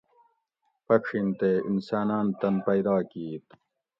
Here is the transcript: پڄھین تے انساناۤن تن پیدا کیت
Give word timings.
پڄھین 0.85 1.27
تے 1.39 1.51
انساناۤن 1.67 2.27
تن 2.39 2.55
پیدا 2.65 2.95
کیت 3.11 3.45